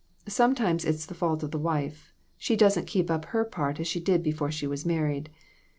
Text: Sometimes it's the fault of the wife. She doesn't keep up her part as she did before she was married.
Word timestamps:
Sometimes 0.27 0.83
it's 0.83 1.05
the 1.05 1.13
fault 1.13 1.43
of 1.43 1.51
the 1.51 1.59
wife. 1.59 2.11
She 2.35 2.55
doesn't 2.55 2.87
keep 2.87 3.11
up 3.11 3.25
her 3.25 3.45
part 3.45 3.79
as 3.79 3.87
she 3.87 3.99
did 3.99 4.23
before 4.23 4.49
she 4.49 4.65
was 4.65 4.83
married. 4.83 5.29